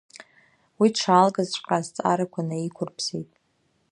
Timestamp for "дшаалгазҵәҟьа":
0.93-1.77